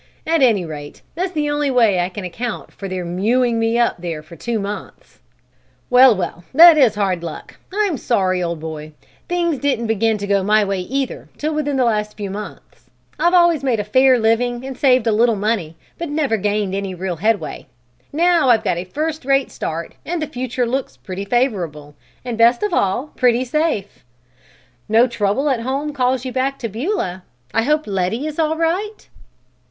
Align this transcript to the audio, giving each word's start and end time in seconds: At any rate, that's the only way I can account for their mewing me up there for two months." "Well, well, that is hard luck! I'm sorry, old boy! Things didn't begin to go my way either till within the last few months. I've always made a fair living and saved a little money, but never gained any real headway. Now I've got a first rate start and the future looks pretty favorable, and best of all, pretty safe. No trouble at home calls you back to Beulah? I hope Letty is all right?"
At 0.25 0.41
any 0.41 0.65
rate, 0.65 1.03
that's 1.13 1.33
the 1.33 1.47
only 1.47 1.69
way 1.69 1.99
I 1.99 2.09
can 2.09 2.23
account 2.23 2.71
for 2.71 2.87
their 2.87 3.05
mewing 3.05 3.59
me 3.59 3.77
up 3.77 3.97
there 3.99 4.23
for 4.23 4.35
two 4.35 4.57
months." 4.57 5.19
"Well, 5.91 6.15
well, 6.15 6.43
that 6.55 6.75
is 6.75 6.95
hard 6.95 7.21
luck! 7.23 7.57
I'm 7.71 7.97
sorry, 7.97 8.41
old 8.41 8.59
boy! 8.59 8.93
Things 9.29 9.59
didn't 9.59 9.85
begin 9.85 10.17
to 10.17 10.25
go 10.25 10.41
my 10.41 10.65
way 10.65 10.79
either 10.79 11.29
till 11.37 11.53
within 11.53 11.77
the 11.77 11.83
last 11.85 12.17
few 12.17 12.31
months. 12.31 12.89
I've 13.19 13.35
always 13.35 13.63
made 13.63 13.79
a 13.79 13.83
fair 13.83 14.17
living 14.17 14.65
and 14.65 14.75
saved 14.75 15.05
a 15.05 15.11
little 15.11 15.35
money, 15.35 15.75
but 15.99 16.09
never 16.09 16.35
gained 16.37 16.73
any 16.73 16.95
real 16.95 17.17
headway. 17.17 17.67
Now 18.11 18.49
I've 18.49 18.63
got 18.63 18.77
a 18.77 18.85
first 18.85 19.23
rate 19.23 19.51
start 19.51 19.93
and 20.03 20.19
the 20.19 20.25
future 20.25 20.65
looks 20.65 20.97
pretty 20.97 21.25
favorable, 21.25 21.93
and 22.25 22.39
best 22.39 22.63
of 22.63 22.73
all, 22.73 23.11
pretty 23.15 23.45
safe. 23.45 24.03
No 24.89 25.05
trouble 25.05 25.47
at 25.47 25.59
home 25.59 25.93
calls 25.93 26.25
you 26.25 26.31
back 26.33 26.57
to 26.57 26.69
Beulah? 26.69 27.21
I 27.53 27.61
hope 27.61 27.85
Letty 27.85 28.25
is 28.25 28.39
all 28.39 28.57
right?" 28.57 29.07